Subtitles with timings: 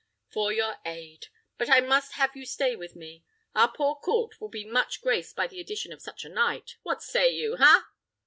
[0.31, 1.27] for your aid.
[1.59, 3.23] But I must have you stay with me.
[3.53, 6.77] Our poor court will be much graced by the addition of such a knight.
[6.81, 7.57] What say you?
[7.57, 7.85] ha!"